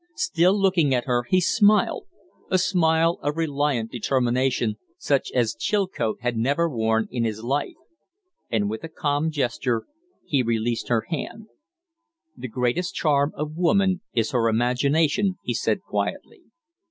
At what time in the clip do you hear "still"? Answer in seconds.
0.15-0.59